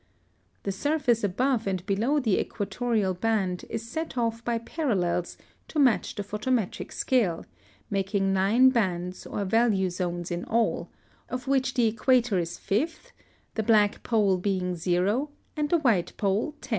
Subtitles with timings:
[0.65, 1.29] [Illustration: Fig.
[1.37, 1.45] 19.]
[1.85, 5.77] (119) The surface above and below the equatorial band is set off by parallels to
[5.77, 7.45] match the photometric scale,
[7.91, 10.89] making nine bands or value zones in all,
[11.29, 13.11] of which the equator is fifth,
[13.53, 16.69] the black pole being 0 and the white pole 10.